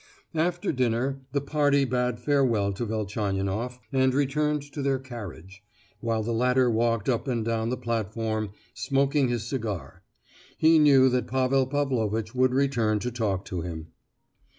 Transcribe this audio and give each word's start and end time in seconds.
After 0.33 0.71
dinner 0.71 1.21
the 1.31 1.41
party 1.41 1.85
bade 1.85 2.19
farewell 2.19 2.73
to 2.73 2.85
Velchaninoff, 2.87 3.79
and 3.93 4.15
returned 4.15 4.63
to 4.73 4.81
their 4.81 4.97
carriage, 4.97 5.61
while 5.99 6.23
the 6.23 6.33
latter 6.33 6.71
walked 6.71 7.07
up 7.07 7.27
and 7.27 7.45
down 7.45 7.69
the 7.69 7.77
platform 7.77 8.49
smoking 8.73 9.27
his 9.27 9.43
cigar; 9.47 10.01
he 10.57 10.79
knew 10.79 11.07
that 11.09 11.27
Pavel 11.27 11.67
Pavlovitch 11.67 12.33
would 12.33 12.51
return 12.51 12.97
to 12.97 13.11
talk 13.11 13.45
to 13.45 13.61
him. 13.61 13.89